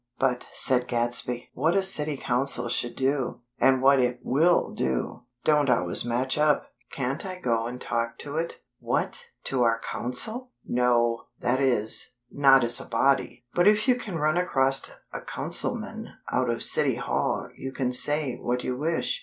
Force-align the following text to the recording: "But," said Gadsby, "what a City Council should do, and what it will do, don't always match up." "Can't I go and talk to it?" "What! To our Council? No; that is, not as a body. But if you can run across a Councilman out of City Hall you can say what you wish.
"But," 0.17 0.47
said 0.51 0.87
Gadsby, 0.87 1.51
"what 1.53 1.75
a 1.75 1.83
City 1.83 2.17
Council 2.17 2.69
should 2.69 2.95
do, 2.95 3.41
and 3.59 3.83
what 3.83 3.99
it 3.99 4.19
will 4.23 4.71
do, 4.73 5.25
don't 5.43 5.69
always 5.69 6.03
match 6.03 6.39
up." 6.39 6.71
"Can't 6.91 7.23
I 7.23 7.37
go 7.39 7.67
and 7.67 7.79
talk 7.79 8.17
to 8.21 8.35
it?" 8.37 8.61
"What! 8.79 9.27
To 9.43 9.61
our 9.61 9.79
Council? 9.79 10.53
No; 10.65 11.25
that 11.41 11.59
is, 11.59 12.13
not 12.31 12.63
as 12.63 12.81
a 12.81 12.85
body. 12.85 13.45
But 13.53 13.67
if 13.67 13.87
you 13.87 13.93
can 13.93 14.17
run 14.17 14.37
across 14.37 14.89
a 15.13 15.21
Councilman 15.21 16.07
out 16.31 16.49
of 16.49 16.63
City 16.63 16.95
Hall 16.95 17.49
you 17.55 17.71
can 17.71 17.93
say 17.93 18.37
what 18.41 18.63
you 18.63 18.75
wish. 18.75 19.19